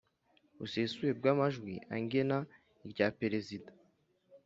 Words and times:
busesuye 0.57 1.11
bw 1.19 1.23
Amajwi 1.33 1.73
angina 1.95 2.37
iryaperezida 2.85 3.71